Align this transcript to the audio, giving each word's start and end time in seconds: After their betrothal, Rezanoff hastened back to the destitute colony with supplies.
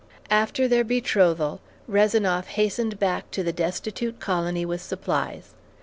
After 0.31 0.67
their 0.67 0.83
betrothal, 0.83 1.61
Rezanoff 1.87 2.47
hastened 2.47 2.97
back 2.97 3.29
to 3.29 3.43
the 3.43 3.53
destitute 3.53 4.19
colony 4.19 4.65
with 4.65 4.81
supplies. 4.81 5.53